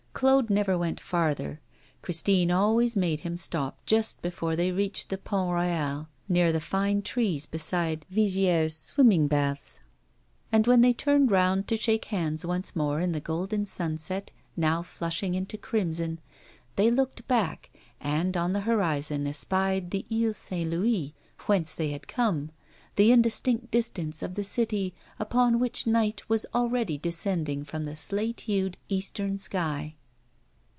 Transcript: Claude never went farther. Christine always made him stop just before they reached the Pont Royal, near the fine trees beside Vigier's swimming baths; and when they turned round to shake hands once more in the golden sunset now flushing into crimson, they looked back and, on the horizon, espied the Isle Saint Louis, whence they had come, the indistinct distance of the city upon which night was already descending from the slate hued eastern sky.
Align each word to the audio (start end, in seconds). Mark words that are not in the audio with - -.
Claude 0.13 0.51
never 0.51 0.77
went 0.77 0.99
farther. 0.99 1.59
Christine 2.03 2.51
always 2.51 2.95
made 2.95 3.21
him 3.21 3.39
stop 3.39 3.83
just 3.87 4.21
before 4.21 4.55
they 4.55 4.71
reached 4.71 5.09
the 5.09 5.17
Pont 5.17 5.51
Royal, 5.55 6.09
near 6.29 6.51
the 6.51 6.61
fine 6.61 7.01
trees 7.01 7.47
beside 7.47 8.05
Vigier's 8.07 8.77
swimming 8.77 9.25
baths; 9.27 9.79
and 10.51 10.67
when 10.67 10.81
they 10.81 10.93
turned 10.93 11.31
round 11.31 11.67
to 11.69 11.75
shake 11.75 12.05
hands 12.13 12.45
once 12.45 12.75
more 12.75 12.99
in 12.99 13.13
the 13.13 13.19
golden 13.19 13.65
sunset 13.65 14.31
now 14.55 14.83
flushing 14.83 15.33
into 15.33 15.57
crimson, 15.57 16.19
they 16.75 16.91
looked 16.91 17.27
back 17.27 17.71
and, 17.99 18.37
on 18.37 18.53
the 18.53 18.59
horizon, 18.61 19.25
espied 19.25 19.89
the 19.89 20.05
Isle 20.13 20.33
Saint 20.33 20.69
Louis, 20.69 21.15
whence 21.47 21.73
they 21.73 21.87
had 21.93 22.07
come, 22.07 22.51
the 22.95 23.11
indistinct 23.11 23.71
distance 23.71 24.21
of 24.21 24.35
the 24.35 24.43
city 24.43 24.93
upon 25.17 25.57
which 25.59 25.87
night 25.87 26.21
was 26.29 26.45
already 26.53 26.99
descending 26.99 27.63
from 27.63 27.85
the 27.85 27.95
slate 27.95 28.41
hued 28.41 28.77
eastern 28.87 29.39
sky. 29.39 29.95